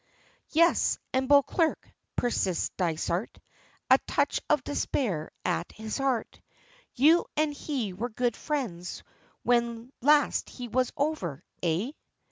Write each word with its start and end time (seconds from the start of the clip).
"Yes, 0.49 0.97
and 1.13 1.29
Beauclerk," 1.29 1.87
persists 2.15 2.71
Dysart, 2.75 3.37
a 3.87 3.99
touch 4.07 4.41
of 4.49 4.63
despair 4.63 5.29
at 5.45 5.71
his 5.73 5.99
heart; 5.99 6.41
"you 6.95 7.23
and 7.37 7.53
he 7.53 7.93
were 7.93 8.09
good 8.09 8.35
friends 8.35 9.03
when 9.43 9.93
last 10.01 10.49
he 10.49 10.67
was 10.69 10.91
over, 10.97 11.43
eh?" 11.61 11.91